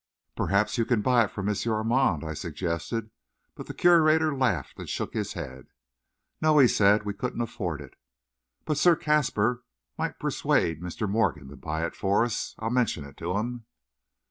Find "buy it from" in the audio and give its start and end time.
1.03-1.47